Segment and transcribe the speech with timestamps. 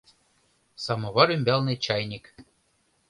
[0.85, 2.25] Самовар ӱмбалне чайник.